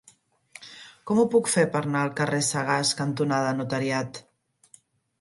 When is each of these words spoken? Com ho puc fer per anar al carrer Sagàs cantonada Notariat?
Com 1.11 1.19
ho 1.19 1.25
puc 1.35 1.51
fer 1.57 1.67
per 1.77 1.83
anar 1.87 2.03
al 2.07 2.11
carrer 2.23 2.41
Sagàs 2.49 2.97
cantonada 3.05 3.55
Notariat? 3.63 4.23